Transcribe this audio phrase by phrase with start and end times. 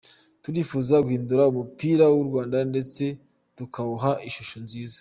[0.43, 3.03] Turifuza guhindura umupira w’u Rwanda ndetse
[3.55, 4.89] tukawuha ishusho nziza.